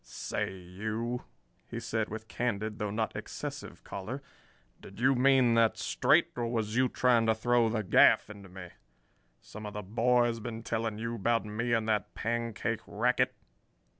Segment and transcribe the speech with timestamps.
[0.03, 1.25] "Say, you,"
[1.69, 4.23] he said, with candid, though not excessive, choler,
[4.81, 8.69] "did you mean that straight, or was you trying to throw the gaff into me?
[9.41, 13.35] Some of the boys been telling you about me and that pancake racket?"